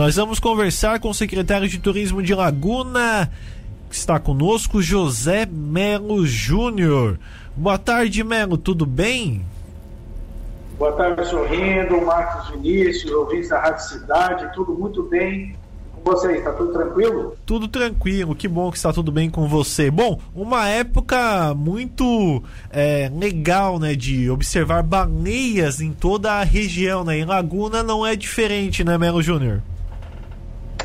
Nós 0.00 0.16
vamos 0.16 0.40
conversar 0.40 0.98
com 0.98 1.10
o 1.10 1.14
secretário 1.14 1.68
de 1.68 1.78
Turismo 1.78 2.22
de 2.22 2.34
Laguna, 2.34 3.30
que 3.90 3.94
está 3.94 4.18
conosco, 4.18 4.80
José 4.80 5.44
Melo 5.44 6.26
Júnior. 6.26 7.18
Boa 7.54 7.76
tarde, 7.76 8.24
Melo, 8.24 8.56
tudo 8.56 8.86
bem? 8.86 9.44
Boa 10.78 10.92
tarde, 10.92 11.28
sorrindo, 11.28 12.00
Marcos 12.00 12.48
Vinícius, 12.48 13.12
ouvintes 13.12 13.50
da 13.50 13.60
Rádio 13.60 13.84
Cidade, 13.84 14.50
tudo 14.54 14.72
muito 14.72 15.02
bem 15.02 15.54
com 15.92 16.10
você? 16.10 16.38
Está 16.38 16.52
tudo 16.54 16.72
tranquilo? 16.72 17.36
Tudo 17.44 17.68
tranquilo, 17.68 18.34
que 18.34 18.48
bom 18.48 18.70
que 18.70 18.78
está 18.78 18.94
tudo 18.94 19.12
bem 19.12 19.28
com 19.28 19.46
você. 19.46 19.90
Bom, 19.90 20.18
uma 20.34 20.66
época 20.66 21.52
muito 21.54 22.42
é, 22.70 23.12
legal, 23.14 23.78
né, 23.78 23.94
de 23.94 24.30
observar 24.30 24.82
baleias 24.82 25.78
em 25.82 25.92
toda 25.92 26.32
a 26.32 26.42
região, 26.42 27.04
né? 27.04 27.18
Em 27.18 27.26
Laguna 27.26 27.82
não 27.82 28.06
é 28.06 28.16
diferente, 28.16 28.82
né, 28.82 28.96
Melo 28.96 29.20
Júnior? 29.20 29.60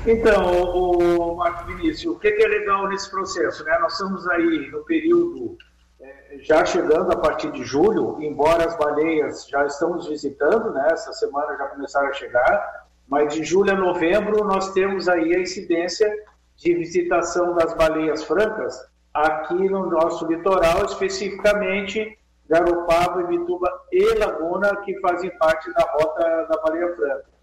Então, 0.08 0.62
o, 0.72 1.36
Marco 1.36 1.66
Vinícius, 1.66 2.16
o 2.16 2.20
que, 2.20 2.28
é 2.28 2.48
legal 2.48 2.88
nesse 2.88 3.10
processo? 3.10 3.64
Né? 3.64 3.76
Nós 3.80 3.94
estamos 3.94 4.28
aí 4.28 4.70
no 4.72 4.84
período 4.86 5.58
é, 6.00 6.38
já 6.42 6.64
chegando 6.64 7.12
a 7.12 7.16
partir 7.16 7.52
de 7.52 7.64
julho, 7.64 8.22
embora 8.22 8.66
as 8.66 8.78
baleias 8.78 9.48
já 9.48 9.66
estamos 9.66 10.08
visitando, 10.08 10.72
né? 10.72 10.90
essa 10.92 11.12
semana 11.14 11.58
já 11.58 11.66
começaram 11.70 12.10
a 12.10 12.14
chegar, 12.14 12.86
mas 13.08 13.34
de 13.34 13.44
julho 13.44 13.72
a 13.72 13.76
novembro 13.76 14.44
nós 14.44 14.74
temos 14.74 15.10
aí 15.10 15.34
a 15.36 15.40
incidência 15.40 16.08
de 16.56 16.76
visitação 16.76 17.56
das 17.56 17.74
baleias 17.74 18.24
francas 18.24 18.80
aqui 19.12 19.56
no 19.56 19.90
nosso 19.90 20.28
litoral, 20.28 20.86
especificamente 20.86 22.16
Garopaba, 22.48 23.24
Ibituba 23.24 23.68
e 23.92 24.14
Laguna, 24.20 24.76
que 24.84 25.00
fazem 25.00 25.36
parte 25.40 25.74
da 25.74 25.82
rota 25.82 26.46
da 26.48 26.62
baleia 26.62 26.96
franca. 26.96 27.35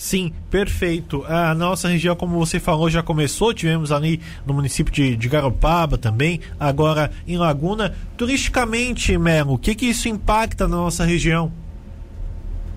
Sim, 0.00 0.32
perfeito. 0.50 1.26
A 1.28 1.54
nossa 1.54 1.86
região, 1.86 2.16
como 2.16 2.38
você 2.38 2.58
falou, 2.58 2.88
já 2.88 3.02
começou. 3.02 3.52
Tivemos 3.52 3.92
ali 3.92 4.18
no 4.46 4.54
município 4.54 4.90
de, 4.90 5.14
de 5.14 5.28
Garopaba 5.28 5.98
também, 5.98 6.40
agora 6.58 7.10
em 7.28 7.36
Laguna. 7.36 7.94
Turisticamente, 8.16 9.18
Melo, 9.18 9.52
o 9.52 9.58
que, 9.58 9.74
que 9.74 9.84
isso 9.84 10.08
impacta 10.08 10.66
na 10.66 10.76
nossa 10.76 11.04
região? 11.04 11.52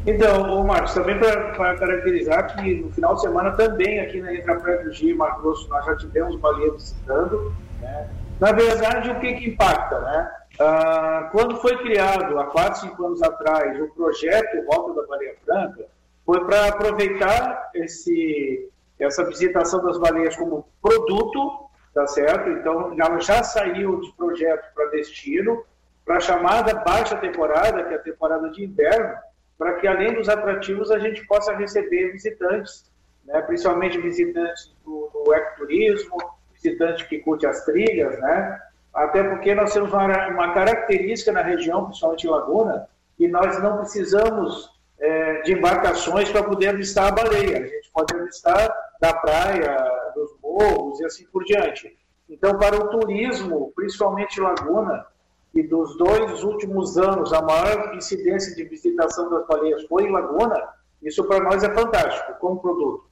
Então, 0.06 0.60
o 0.60 0.68
Marcos, 0.68 0.94
também 0.96 1.18
para 1.18 1.78
caracterizar 1.78 2.58
que 2.58 2.82
no 2.82 2.92
final 2.92 3.16
de 3.16 3.22
semana 3.22 3.52
também 3.52 4.02
aqui 4.02 4.20
na 4.20 4.36
Entra 4.36 4.60
Praia 4.60 4.84
do 4.84 4.94
e 4.94 5.14
Mato 5.14 5.42
Grosso 5.44 5.70
nós 5.70 5.86
já 5.86 5.96
tivemos 5.96 6.36
baleias 6.42 6.74
visitando. 6.74 7.56
Né? 7.80 8.10
Na 8.38 8.52
verdade, 8.52 9.10
o 9.12 9.20
que, 9.22 9.34
que 9.36 9.50
impacta? 9.52 9.98
Né? 9.98 10.30
Ah, 10.60 11.30
quando 11.32 11.56
foi 11.62 11.78
criado, 11.78 12.38
há 12.38 12.48
4, 12.48 12.82
5 12.82 13.06
anos 13.06 13.24
atrás, 13.24 13.82
o 13.82 13.88
projeto 13.96 14.66
Volta 14.66 15.02
da 15.02 15.08
Baleia 15.08 15.36
Franca, 15.46 15.93
foi 16.26 16.46
para 16.46 16.68
aproveitar 16.68 17.72
esse, 17.76 18.70
essa 19.00 19.26
visitação 19.26 19.84
das 19.84 19.98
baleias 19.98 20.36
como 20.36 20.68
produto, 20.82 21.70
tá 21.94 22.08
certo? 22.08 22.50
Então, 22.50 22.96
ela 23.00 23.20
já 23.20 23.44
saiu 23.44 24.00
de 24.00 24.12
projeto 24.14 24.74
para 24.74 24.90
destino, 24.90 25.64
para 26.06 26.18
a 26.18 26.22
chamada 26.22 26.74
baixa 26.76 27.18
temporada, 27.18 27.84
que 27.84 27.94
é 27.94 27.98
a 27.98 28.02
temporada 28.02 28.50
de 28.50 28.64
inverno, 28.64 29.16
para 29.58 29.76
que 29.76 29.88
além 29.88 30.14
dos 30.14 30.28
atrativos 30.28 30.92
a 30.92 31.00
gente 31.00 31.26
possa 31.28 31.56
receber 31.56 32.12
visitantes, 32.12 32.92
né, 33.26 33.42
principalmente 33.42 34.00
visitantes 34.00 34.76
do, 34.84 35.10
do 35.14 35.34
ecoturismo, 35.34 36.18
visitante 36.54 37.08
que 37.08 37.20
curte 37.20 37.46
as 37.46 37.64
trilhas, 37.64 38.20
né, 38.20 38.60
até 38.94 39.24
porque 39.24 39.56
nós 39.56 39.74
temos 39.74 39.92
uma, 39.92 40.28
uma 40.28 40.54
característica 40.54 41.32
na 41.32 41.42
região, 41.42 41.86
principalmente 41.86 42.28
Laguna, 42.28 42.88
que 43.18 43.28
nós 43.28 43.62
não 43.62 43.78
precisamos 43.78 44.73
é, 45.04 45.42
de 45.42 45.54
embarcações 45.54 46.32
para 46.32 46.44
poder 46.44 46.68
avistar 46.68 47.10
a 47.10 47.12
baleia. 47.12 47.58
A 47.58 47.68
gente 47.68 47.92
pode 47.94 48.16
avistar 48.16 48.74
da 49.02 49.14
praia, 49.14 49.78
dos 50.16 50.32
morros 50.42 51.02
e 51.02 51.06
assim 51.06 51.26
por 51.26 51.44
diante. 51.44 51.94
Então, 52.30 52.58
para 52.58 52.78
o 52.78 52.90
turismo, 52.90 53.74
principalmente 53.76 54.40
Laguna, 54.40 55.06
e 55.54 55.62
dos 55.62 55.98
dois 55.98 56.44
últimos 56.44 56.98
anos 56.98 57.34
a 57.34 57.42
maior 57.42 57.94
incidência 57.96 58.56
de 58.56 58.64
visitação 58.64 59.30
das 59.30 59.46
baleias 59.46 59.84
foi 59.84 60.06
em 60.06 60.12
Laguna, 60.12 60.70
isso 61.02 61.24
para 61.26 61.44
nós 61.44 61.64
é 61.64 61.74
fantástico 61.74 62.40
como 62.40 62.62
produto. 62.62 63.06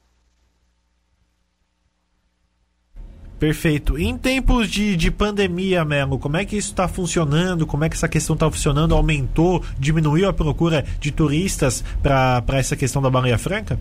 Perfeito. 3.41 3.97
Em 3.97 4.15
tempos 4.15 4.69
de, 4.69 4.95
de 4.95 5.09
pandemia, 5.09 5.83
Melo, 5.83 6.19
como 6.19 6.37
é 6.37 6.45
que 6.45 6.55
isso 6.55 6.69
está 6.69 6.87
funcionando? 6.87 7.65
Como 7.65 7.83
é 7.83 7.89
que 7.89 7.95
essa 7.95 8.07
questão 8.07 8.35
está 8.35 8.51
funcionando? 8.51 8.93
Aumentou, 8.93 9.63
diminuiu 9.79 10.29
a 10.29 10.33
procura 10.33 10.83
de 10.99 11.11
turistas 11.11 11.83
para 12.03 12.43
essa 12.59 12.75
questão 12.75 13.01
da 13.01 13.09
baleia 13.09 13.39
franca? 13.39 13.79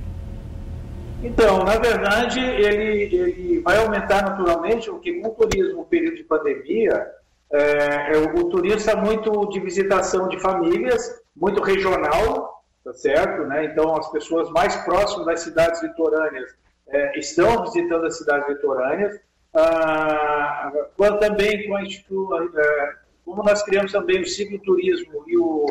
Então, 1.23 1.63
na 1.63 1.77
verdade, 1.77 2.41
ele, 2.41 3.15
ele 3.15 3.61
vai 3.61 3.77
aumentar 3.77 4.23
naturalmente, 4.23 4.89
porque 4.89 5.21
com 5.21 5.29
o 5.29 5.33
turismo, 5.33 5.81
no 5.81 5.85
período 5.85 6.17
de 6.17 6.25
pandemia, 6.25 7.07
é, 7.53 8.15
é, 8.15 8.19
o, 8.19 8.45
turista 8.45 8.97
muito 8.97 9.47
de 9.51 9.61
visitação 9.61 10.27
de 10.31 10.41
famílias, 10.41 11.21
muito 11.37 11.63
regional, 11.63 12.65
tá 12.83 12.95
certo? 12.95 13.43
Né? 13.43 13.67
Então, 13.67 13.95
as 13.95 14.11
pessoas 14.11 14.49
mais 14.53 14.75
próximas 14.87 15.27
das 15.27 15.41
cidades 15.43 15.83
litorâneas 15.83 16.51
é, 16.89 17.19
estão 17.19 17.63
visitando 17.65 18.07
as 18.07 18.17
cidades 18.17 18.49
litorâneas. 18.49 19.21
Ah, 19.55 20.73
também 21.19 21.67
com 21.67 21.77
a 21.77 21.83
é, 21.83 22.95
como 23.25 23.43
nós 23.43 23.63
criamos 23.63 23.93
também 23.93 24.21
o 24.23 24.27
cicloturismo 24.27 25.25
e 25.27 25.37
o, 25.37 25.67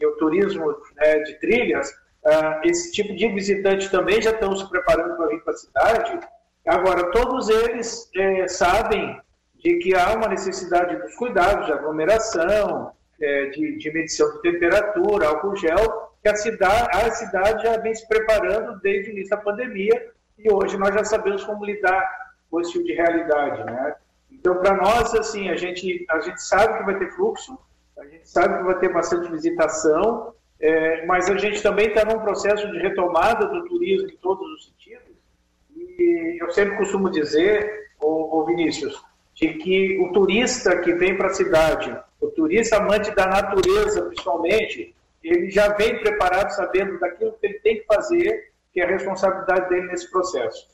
e 0.00 0.06
o 0.06 0.16
turismo 0.16 0.74
né, 0.96 1.18
de 1.20 1.34
trilhas, 1.34 1.92
ah, 2.24 2.60
esse 2.64 2.92
tipo 2.92 3.14
de 3.14 3.28
visitante 3.28 3.90
também 3.90 4.20
já 4.20 4.30
estão 4.30 4.56
se 4.56 4.68
preparando 4.68 5.16
para 5.16 5.28
vir 5.28 5.42
para 5.42 5.52
a 5.52 5.56
cidade. 5.56 6.20
Agora, 6.66 7.10
todos 7.10 7.48
eles 7.48 8.10
é, 8.14 8.46
sabem 8.48 9.18
de 9.56 9.78
que 9.78 9.94
há 9.94 10.14
uma 10.14 10.28
necessidade 10.28 10.96
dos 10.96 11.14
cuidados 11.16 11.66
de 11.66 11.72
aglomeração, 11.72 12.92
é, 13.20 13.46
de, 13.46 13.78
de, 13.78 13.92
medição 13.92 14.30
de 14.32 14.42
temperatura, 14.42 15.28
álcool 15.28 15.56
gel, 15.56 16.12
que 16.22 16.28
a 16.28 16.36
cidade, 16.36 16.88
a 16.92 17.10
cidade 17.10 17.62
já 17.62 17.78
vem 17.78 17.94
se 17.94 18.06
preparando 18.06 18.78
desde 18.80 19.10
o 19.10 19.12
início 19.12 19.30
da 19.30 19.42
pandemia 19.42 20.12
e 20.38 20.52
hoje 20.52 20.76
nós 20.76 20.94
já 20.94 21.04
sabemos 21.04 21.44
como 21.44 21.64
lidar 21.64 22.27
esse 22.60 22.72
tipo 22.72 22.84
de 22.84 22.94
realidade, 22.94 23.64
né? 23.64 23.94
Então, 24.30 24.56
para 24.56 24.76
nós, 24.76 25.14
assim, 25.14 25.48
a 25.48 25.56
gente, 25.56 26.06
a 26.10 26.20
gente 26.20 26.42
sabe 26.42 26.78
que 26.78 26.84
vai 26.84 26.98
ter 26.98 27.10
fluxo, 27.12 27.58
a 27.98 28.04
gente 28.04 28.28
sabe 28.28 28.58
que 28.58 28.64
vai 28.64 28.78
ter 28.78 28.92
bastante 28.92 29.30
visitação, 29.30 30.34
é, 30.60 31.04
mas 31.06 31.28
a 31.28 31.36
gente 31.36 31.62
também 31.62 31.88
está 31.88 32.04
num 32.04 32.20
processo 32.20 32.70
de 32.70 32.78
retomada 32.78 33.46
do 33.46 33.64
turismo 33.66 34.08
em 34.08 34.16
todos 34.16 34.46
os 34.52 34.66
sentidos. 34.66 35.16
E 35.76 36.38
eu 36.40 36.50
sempre 36.50 36.76
costumo 36.76 37.10
dizer, 37.10 37.90
ô, 38.00 38.38
ô 38.38 38.46
Vinícius, 38.46 39.02
de 39.34 39.54
que 39.54 39.98
o 40.00 40.12
turista 40.12 40.78
que 40.78 40.94
vem 40.94 41.16
para 41.16 41.28
a 41.28 41.34
cidade, 41.34 41.96
o 42.20 42.28
turista 42.28 42.76
amante 42.76 43.14
da 43.14 43.26
natureza, 43.26 44.02
principalmente, 44.02 44.94
ele 45.22 45.50
já 45.50 45.68
vem 45.74 46.00
preparado 46.00 46.50
sabendo 46.50 46.98
daquilo 46.98 47.32
que 47.32 47.46
ele 47.46 47.60
tem 47.60 47.76
que 47.78 47.86
fazer, 47.86 48.52
que 48.72 48.80
é 48.80 48.84
a 48.84 48.88
responsabilidade 48.88 49.68
dele 49.68 49.86
nesse 49.88 50.10
processo. 50.10 50.68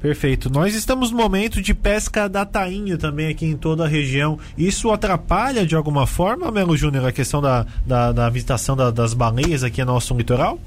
Perfeito. 0.00 0.50
Nós 0.50 0.74
estamos 0.74 1.10
no 1.10 1.16
momento 1.16 1.60
de 1.60 1.74
pesca 1.74 2.28
da 2.28 2.44
tainha 2.44 2.98
também 2.98 3.28
aqui 3.28 3.46
em 3.46 3.56
toda 3.56 3.84
a 3.84 3.88
região. 3.88 4.38
Isso 4.56 4.90
atrapalha 4.90 5.66
de 5.66 5.74
alguma 5.74 6.06
forma, 6.06 6.50
Melo 6.50 6.76
Júnior, 6.76 7.06
a 7.06 7.12
questão 7.12 7.40
da, 7.40 7.66
da, 7.84 8.12
da 8.12 8.28
visitação 8.28 8.76
da, 8.76 8.90
das 8.90 9.14
baleias 9.14 9.64
aqui 9.64 9.82
no 9.84 9.92
nosso 9.92 10.14
litoral? 10.14 10.58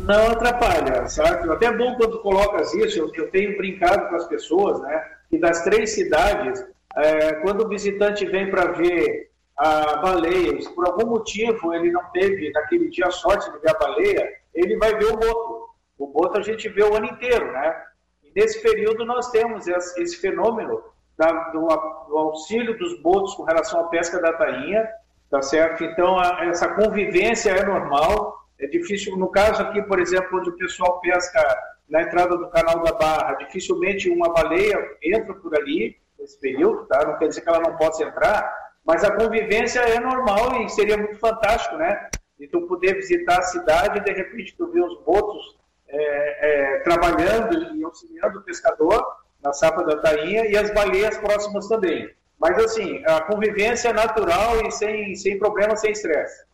Não 0.00 0.32
atrapalha, 0.32 1.06
certo? 1.06 1.50
Até 1.50 1.66
é 1.66 1.76
bom 1.76 1.94
quando 1.94 2.18
colocas 2.20 2.74
isso, 2.74 2.98
eu, 2.98 3.10
eu 3.14 3.30
tenho 3.30 3.56
brincado 3.56 4.08
com 4.08 4.16
as 4.16 4.26
pessoas, 4.26 4.82
né? 4.82 5.02
que 5.34 5.38
das 5.38 5.62
três 5.62 5.94
cidades, 5.94 6.64
é, 6.96 7.32
quando 7.34 7.64
o 7.64 7.68
visitante 7.68 8.24
vem 8.24 8.50
para 8.50 8.72
ver 8.72 9.30
a 9.56 9.96
baleia, 9.96 10.60
se 10.60 10.72
por 10.74 10.86
algum 10.86 11.06
motivo 11.10 11.74
ele 11.74 11.90
não 11.90 12.04
teve 12.12 12.50
naquele 12.52 12.88
dia 12.88 13.06
a 13.06 13.10
sorte 13.10 13.50
de 13.50 13.58
ver 13.58 13.70
a 13.70 13.78
baleia, 13.78 14.28
ele 14.54 14.76
vai 14.76 14.94
ver 14.96 15.06
o 15.06 15.16
boto. 15.16 15.64
O 15.98 16.06
boto 16.08 16.38
a 16.38 16.42
gente 16.42 16.68
vê 16.68 16.82
o 16.82 16.94
ano 16.94 17.06
inteiro, 17.06 17.52
né? 17.52 17.74
Nesse 18.34 18.60
período 18.60 19.04
nós 19.04 19.30
temos 19.30 19.68
esse, 19.68 20.02
esse 20.02 20.16
fenômeno 20.16 20.82
da, 21.16 21.30
do, 21.50 21.66
do, 22.08 22.18
auxílio 22.18 22.76
dos 22.76 23.00
botos 23.00 23.34
com 23.34 23.44
relação 23.44 23.80
à 23.80 23.84
pesca 23.84 24.20
da 24.20 24.32
tainha, 24.32 24.88
tá 25.30 25.40
certo? 25.40 25.84
Então 25.84 26.18
a, 26.18 26.44
essa 26.46 26.68
convivência 26.74 27.50
é 27.50 27.64
normal. 27.64 28.40
É 28.58 28.66
difícil, 28.66 29.16
no 29.16 29.28
caso 29.28 29.62
aqui, 29.62 29.82
por 29.82 30.00
exemplo, 30.00 30.38
onde 30.38 30.50
o 30.50 30.56
pessoal 30.56 31.00
pesca 31.00 31.40
na 31.88 32.02
entrada 32.02 32.36
do 32.36 32.48
canal 32.48 32.82
da 32.82 32.92
Barra, 32.92 33.34
dificilmente 33.34 34.08
uma 34.08 34.32
baleia 34.32 34.78
entra 35.02 35.34
por 35.34 35.54
ali 35.56 35.96
nesse 36.18 36.40
período, 36.40 36.86
tá? 36.86 37.04
Não 37.06 37.18
quer 37.18 37.28
dizer 37.28 37.42
que 37.42 37.48
ela 37.48 37.60
não 37.60 37.76
possa 37.76 38.02
entrar, 38.02 38.52
mas 38.84 39.04
a 39.04 39.14
convivência 39.14 39.80
é 39.80 40.00
normal 40.00 40.62
e 40.62 40.68
seria 40.68 40.96
muito 40.96 41.18
fantástico, 41.18 41.76
né? 41.76 42.08
De 42.38 42.48
tu 42.48 42.62
poder 42.62 42.94
visitar 42.94 43.38
a 43.38 43.42
cidade 43.42 43.98
e 43.98 44.02
de 44.02 44.12
repente 44.12 44.56
tu 44.56 44.66
ver 44.72 44.82
os 44.82 45.02
botos 45.04 45.56
é, 45.88 46.76
é, 46.76 46.78
trabalhando 46.80 47.76
e 47.76 47.84
auxiliando 47.84 48.38
o 48.38 48.42
pescador 48.42 49.04
na 49.42 49.52
safra 49.52 49.84
da 49.84 49.96
tainha 49.98 50.46
e 50.46 50.56
as 50.56 50.72
baleias 50.72 51.16
próximas 51.18 51.68
também. 51.68 52.08
Mas 52.40 52.58
assim, 52.58 53.02
a 53.06 53.20
convivência 53.22 53.88
é 53.88 53.92
natural 53.92 54.66
e 54.66 54.70
sem, 54.70 55.14
sem 55.14 55.38
problema, 55.38 55.76
sem 55.76 55.92
estresse. 55.92 56.44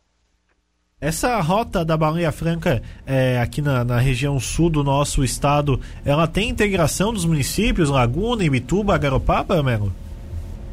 Essa 1.01 1.41
rota 1.41 1.83
da 1.83 1.97
Baleia 1.97 2.31
Franca 2.31 2.83
é, 3.07 3.41
aqui 3.41 3.63
na, 3.63 3.83
na, 3.83 3.99
região 3.99 4.39
sul 4.39 4.69
do 4.69 4.85
nosso 4.85 5.25
estado, 5.25 5.81
ela 6.05 6.27
tem 6.27 6.51
integração 6.51 7.11
dos 7.11 7.25
municípios 7.25 7.89
Laguna, 7.89 8.45
Ibituba, 8.45 8.99
Garopaba, 8.99 9.63
Melo? 9.63 9.91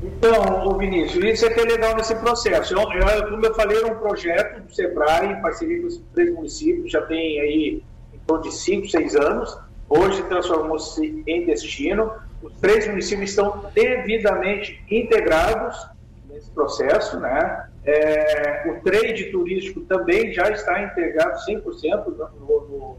Então, 0.03 0.77
Vinícius, 0.77 1.23
isso 1.23 1.45
é 1.45 1.49
que 1.49 1.59
é 1.61 1.63
legal 1.63 1.95
nesse 1.95 2.13
processo. 2.15 2.73
Eu, 2.73 2.81
eu, 2.91 3.29
como 3.29 3.45
eu 3.45 3.55
falei, 3.55 3.77
era 3.77 3.87
um 3.87 3.97
projeto 3.97 4.61
do 4.63 4.75
SEBRAE, 4.75 5.31
em 5.31 5.41
parceria 5.41 5.81
com 5.81 5.87
os 5.87 6.01
três 6.13 6.33
municípios, 6.33 6.91
já 6.91 7.01
tem 7.03 7.39
aí 7.39 7.83
torno 8.27 8.43
de 8.43 8.53
5, 8.53 8.87
6 8.87 9.15
anos. 9.15 9.57
Hoje 9.89 10.21
transformou-se 10.23 11.23
em 11.25 11.45
destino. 11.45 12.11
Os 12.43 12.53
três 12.59 12.87
municípios 12.87 13.29
estão 13.29 13.65
devidamente 13.73 14.83
integrados 14.91 15.87
nesse 16.29 16.51
processo, 16.51 17.19
né? 17.19 17.67
É, 17.85 18.69
o 18.69 18.83
trade 18.83 19.31
turístico 19.31 19.79
também 19.81 20.33
já 20.33 20.49
está 20.49 20.83
integrado 20.83 21.39
100% 21.49 22.05
no, 22.05 22.29
no, 22.39 22.67
no 22.67 22.97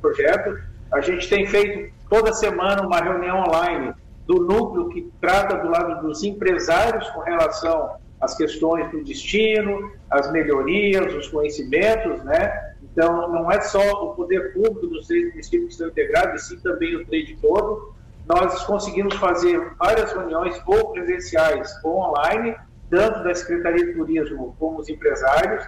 projeto. 0.00 0.56
A 0.92 1.00
gente 1.00 1.28
tem 1.28 1.46
feito 1.46 1.92
toda 2.08 2.32
semana 2.32 2.86
uma 2.86 3.00
reunião 3.00 3.42
online 3.42 3.92
do 4.26 4.44
núcleo 4.44 4.88
que 4.88 5.10
trata 5.20 5.56
do 5.56 5.68
lado 5.68 6.06
dos 6.06 6.22
empresários 6.22 7.08
com 7.10 7.20
relação 7.20 7.96
às 8.20 8.36
questões 8.36 8.88
do 8.92 9.02
destino, 9.02 9.90
as 10.08 10.30
melhorias, 10.30 11.12
os 11.14 11.28
conhecimentos, 11.28 12.22
né? 12.22 12.69
Então, 12.92 13.28
não 13.28 13.50
é 13.50 13.60
só 13.60 14.04
o 14.04 14.14
poder 14.14 14.52
público 14.52 14.86
dos 14.86 15.06
três 15.06 15.30
municípios 15.30 15.66
que 15.66 15.72
estão 15.72 15.88
integrados, 15.88 16.42
e 16.42 16.46
sim 16.48 16.60
também 16.60 16.96
o 16.96 17.06
trade 17.06 17.38
todo. 17.40 17.94
Nós 18.26 18.64
conseguimos 18.64 19.14
fazer 19.16 19.74
várias 19.78 20.12
reuniões 20.12 20.60
ou 20.66 20.92
presenciais 20.92 21.72
ou 21.84 21.98
online, 21.98 22.54
tanto 22.88 23.22
da 23.22 23.34
Secretaria 23.34 23.86
de 23.86 23.94
Turismo 23.94 24.54
como 24.58 24.80
os 24.80 24.88
empresários. 24.88 25.64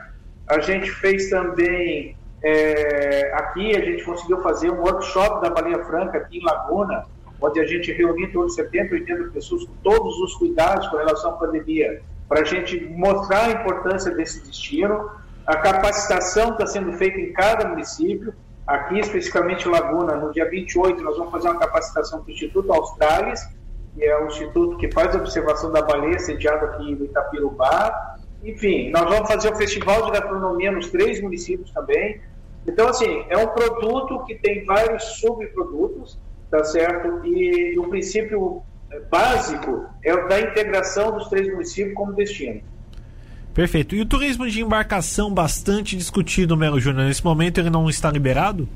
A 0.48 0.60
gente 0.60 0.90
fez 0.90 1.30
também, 1.30 2.16
é, 2.42 3.32
aqui, 3.34 3.76
a 3.76 3.80
gente 3.80 4.04
conseguiu 4.04 4.40
fazer 4.42 4.70
um 4.70 4.80
workshop 4.80 5.42
da 5.42 5.50
Baleia 5.50 5.84
Franca 5.84 6.18
aqui 6.18 6.38
em 6.38 6.44
Laguna, 6.44 7.04
onde 7.40 7.60
a 7.60 7.66
gente 7.66 7.92
reuniu 7.92 8.28
em 8.28 8.32
torno 8.32 8.48
de 8.48 8.54
70, 8.54 8.94
80 8.94 9.24
pessoas 9.30 9.64
com 9.64 9.72
todos 9.82 10.18
os 10.18 10.34
cuidados 10.34 10.86
com 10.88 10.96
relação 10.96 11.30
à 11.30 11.36
pandemia, 11.36 12.02
para 12.28 12.40
a 12.40 12.44
gente 12.44 12.80
mostrar 12.84 13.46
a 13.46 13.50
importância 13.50 14.12
desse 14.12 14.44
destino. 14.46 15.10
A 15.46 15.56
capacitação 15.56 16.52
está 16.52 16.66
sendo 16.66 16.92
feita 16.92 17.18
em 17.18 17.32
cada 17.32 17.68
município. 17.68 18.34
Aqui, 18.66 19.00
especificamente 19.00 19.68
Laguna, 19.68 20.16
no 20.16 20.32
dia 20.32 20.48
28, 20.48 21.02
nós 21.02 21.16
vamos 21.16 21.32
fazer 21.32 21.48
uma 21.48 21.58
capacitação 21.58 22.22
para 22.22 22.30
o 22.30 22.32
Instituto 22.32 22.72
Australis, 22.72 23.40
que 23.94 24.04
é 24.04 24.16
o 24.18 24.26
instituto 24.26 24.76
que 24.76 24.90
faz 24.92 25.14
observação 25.14 25.70
da 25.72 25.82
baleia, 25.82 26.18
sediado 26.18 26.66
aqui 26.66 26.94
no 26.94 27.04
Itapirubá. 27.04 28.16
Enfim, 28.44 28.90
nós 28.90 29.02
vamos 29.02 29.28
fazer 29.28 29.52
o 29.52 29.56
Festival 29.56 30.06
de 30.06 30.12
Gastronomia 30.12 30.70
nos 30.70 30.90
três 30.90 31.20
municípios 31.20 31.70
também. 31.72 32.20
Então, 32.66 32.88
assim, 32.88 33.24
é 33.28 33.36
um 33.36 33.48
produto 33.48 34.24
que 34.24 34.36
tem 34.36 34.64
vários 34.64 35.02
subprodutos, 35.20 36.18
tá 36.50 36.62
certo? 36.64 37.26
E 37.26 37.76
o 37.78 37.88
princípio 37.88 38.62
é, 38.90 39.00
básico 39.00 39.86
é 40.04 40.14
o 40.14 40.28
da 40.28 40.40
integração 40.40 41.12
dos 41.12 41.28
três 41.28 41.48
municípios 41.50 41.94
como 41.94 42.12
destino. 42.12 42.62
Perfeito. 43.54 43.94
E 43.94 44.00
o 44.00 44.06
turismo 44.06 44.48
de 44.48 44.60
embarcação 44.62 45.32
bastante 45.32 45.96
discutido, 45.96 46.56
Melo 46.56 46.80
Júnior, 46.80 47.06
nesse 47.06 47.24
momento 47.24 47.58
ele 47.58 47.70
não 47.70 47.88
está 47.88 48.10
liberado? 48.10 48.68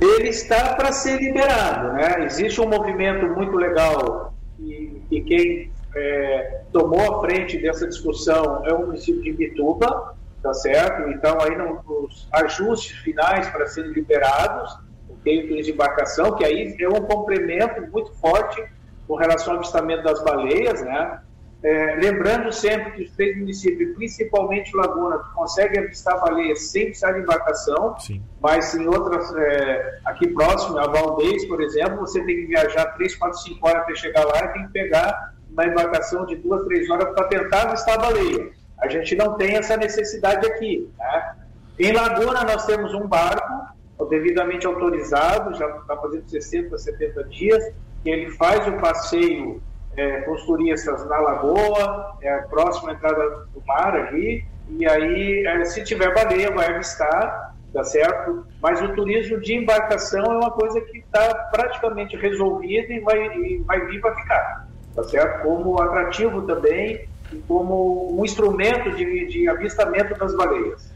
ele 0.00 0.30
está 0.30 0.74
para 0.74 0.92
ser 0.92 1.20
liberado. 1.20 1.92
Né? 1.92 2.24
Existe 2.24 2.60
um 2.60 2.68
movimento 2.68 3.26
muito 3.28 3.56
legal 3.56 4.34
e, 4.58 5.02
e 5.10 5.20
quem 5.22 5.70
é, 5.94 6.62
tomou 6.72 7.16
a 7.16 7.20
frente 7.20 7.58
dessa 7.58 7.86
discussão 7.86 8.64
é 8.64 8.72
o 8.72 8.86
município 8.86 9.22
de 9.22 9.32
Bituba, 9.32 10.14
tá 10.42 10.54
certo? 10.54 11.10
Então, 11.10 11.36
aí 11.40 11.50
os 11.86 12.28
ajustes 12.32 12.96
finais 12.98 13.48
para 13.48 13.66
serem 13.66 13.92
liberados, 13.92 14.78
o 15.08 15.14
turismo 15.16 15.62
de 15.62 15.70
embarcação, 15.70 16.34
que 16.34 16.44
aí 16.44 16.74
é 16.80 16.88
um 16.88 17.02
complemento 17.02 17.82
muito 17.92 18.12
forte 18.14 18.62
com 19.06 19.16
relação 19.16 19.52
ao 19.52 19.58
avistamento 19.58 20.02
das 20.02 20.22
baleias, 20.22 20.82
né? 20.82 21.20
É, 21.62 21.96
lembrando 21.96 22.50
sempre 22.50 22.92
que 22.92 23.02
os 23.02 23.10
três 23.10 23.36
municípios, 23.36 23.94
principalmente 23.94 24.74
Laguna, 24.74 25.18
conseguem 25.34 25.84
avistar 25.84 26.18
baleias 26.18 26.70
sem 26.70 26.86
precisar 26.86 27.12
de 27.12 27.20
embarcação, 27.20 27.98
Sim. 27.98 28.22
mas 28.40 28.74
em 28.74 28.86
outras, 28.86 29.34
é, 29.36 29.98
aqui 30.06 30.28
próximo, 30.28 30.78
a 30.78 30.86
Valdez, 30.86 31.44
por 31.46 31.60
exemplo, 31.62 31.98
você 31.98 32.24
tem 32.24 32.36
que 32.36 32.46
viajar 32.46 32.86
3, 32.94 33.14
4, 33.14 33.38
5 33.40 33.68
horas 33.68 33.84
para 33.84 33.94
chegar 33.94 34.24
lá 34.24 34.44
e 34.44 34.52
tem 34.54 34.66
que 34.66 34.72
pegar 34.72 35.34
uma 35.52 35.66
embarcação 35.66 36.24
de 36.24 36.36
2, 36.36 36.64
3 36.64 36.90
horas 36.90 37.14
para 37.14 37.28
tentar 37.28 37.62
avistar 37.68 37.96
a 37.96 37.98
baleia. 37.98 38.50
A 38.80 38.88
gente 38.88 39.14
não 39.14 39.36
tem 39.36 39.56
essa 39.56 39.76
necessidade 39.76 40.46
aqui. 40.46 40.88
Né? 40.98 41.34
Em 41.78 41.92
Laguna, 41.92 42.42
nós 42.42 42.64
temos 42.64 42.94
um 42.94 43.06
barco 43.06 43.70
devidamente 44.08 44.66
autorizado, 44.66 45.54
já 45.54 45.68
está 45.76 45.94
fazendo 45.94 46.26
60, 46.26 46.78
70 46.78 47.24
dias, 47.24 47.62
que 48.02 48.08
ele 48.08 48.30
faz 48.30 48.66
o 48.66 48.72
passeio 48.78 49.62
é, 49.96 50.20
turistas 50.46 51.06
na 51.08 51.18
lagoa, 51.18 52.16
é 52.22 52.32
a 52.32 52.42
próxima 52.42 52.92
entrada 52.92 53.46
do 53.52 53.62
mar 53.66 53.94
ali, 53.94 54.44
e 54.68 54.86
aí, 54.86 55.46
é, 55.46 55.64
se 55.64 55.82
tiver 55.84 56.14
baleia, 56.14 56.50
vai 56.52 56.74
avistar, 56.74 57.54
tá 57.72 57.84
certo? 57.84 58.46
Mas 58.62 58.80
o 58.80 58.94
turismo 58.94 59.40
de 59.40 59.54
embarcação 59.54 60.24
é 60.24 60.36
uma 60.36 60.50
coisa 60.50 60.80
que 60.80 60.98
está 60.98 61.34
praticamente 61.52 62.16
resolvida 62.16 62.92
e 62.92 63.00
vai, 63.00 63.26
e 63.38 63.58
vai 63.66 63.84
vir 63.86 64.00
para 64.00 64.14
ficar, 64.16 64.68
tá 64.94 65.04
certo? 65.04 65.42
Como 65.42 65.80
atrativo 65.80 66.42
também 66.42 67.08
e 67.32 67.36
como 67.46 68.18
um 68.18 68.24
instrumento 68.24 68.90
de, 68.92 69.26
de 69.26 69.48
avistamento 69.48 70.16
das 70.18 70.34
baleias. 70.36 70.89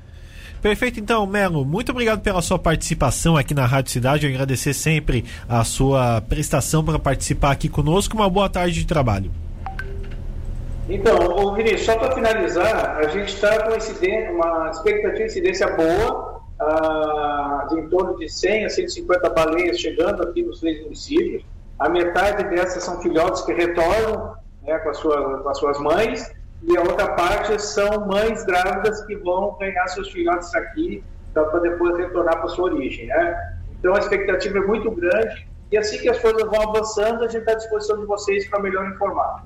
Perfeito, 0.65 0.99
então, 0.99 1.27
Melo, 1.27 1.63
muito 1.63 1.93
obrigado 1.93 2.23
pela 2.23 2.41
sua 2.41 2.59
participação 2.59 3.37
aqui 3.37 3.53
na 3.53 3.67
Rádio 3.67 3.93
Cidade. 3.93 4.27
Eu 4.27 4.33
agradecer 4.33 4.73
sempre 4.73 5.23
a 5.47 5.63
sua 5.63 6.23
prestação 6.23 6.83
para 6.83 6.99
participar 6.99 7.51
aqui 7.51 7.69
conosco. 7.69 8.17
Uma 8.17 8.31
boa 8.31 8.49
tarde 8.49 8.73
de 8.73 8.87
trabalho. 8.87 9.31
Então, 10.89 11.19
ô 11.37 11.53
Vinícius, 11.53 11.83
só 11.83 11.99
para 11.99 12.15
finalizar, 12.15 12.97
a 12.97 13.09
gente 13.09 13.29
está 13.29 13.63
com 13.65 13.75
uma 13.75 14.71
expectativa 14.71 15.19
de 15.19 15.25
incidência 15.25 15.67
boa, 15.77 16.41
ah, 16.59 17.67
de 17.69 17.81
em 17.81 17.89
torno 17.91 18.17
de 18.17 18.27
100 18.27 18.65
a 18.65 18.71
150 18.71 19.29
baleias 19.29 19.79
chegando 19.79 20.23
aqui 20.23 20.43
nos 20.43 20.61
três 20.61 20.83
municípios. 20.83 21.45
A 21.79 21.91
metade 21.91 22.43
dessas 22.45 22.83
são 22.83 23.03
filhotes 23.03 23.43
que 23.43 23.53
retornam 23.53 24.35
né, 24.63 24.79
com, 24.79 24.95
sua, 24.95 25.41
com 25.41 25.49
as 25.51 25.59
suas 25.59 25.79
mães 25.79 26.33
e 26.67 26.77
a 26.77 26.81
outra 26.81 27.13
parte 27.13 27.61
são 27.61 28.07
mães 28.07 28.45
grávidas 28.45 29.05
que 29.05 29.17
vão 29.17 29.57
ganhar 29.59 29.87
seus 29.89 30.11
filhotes 30.11 30.55
aqui 30.55 31.05
para 31.33 31.59
depois 31.59 31.97
retornar 31.99 32.39
para 32.39 32.49
sua 32.49 32.73
origem, 32.73 33.07
né? 33.07 33.57
Então 33.79 33.95
a 33.95 33.99
expectativa 33.99 34.59
é 34.59 34.63
muito 34.63 34.91
grande 34.91 35.47
e 35.71 35.77
assim 35.77 35.99
que 35.99 36.09
as 36.09 36.19
coisas 36.19 36.43
vão 36.43 36.71
avançando, 36.71 37.25
a 37.25 37.29
gente 37.29 37.41
está 37.41 37.53
à 37.53 37.57
disposição 37.57 37.99
de 37.99 38.07
vocês 38.07 38.49
para 38.49 38.61
melhor 38.61 38.89
informar. 38.89 39.45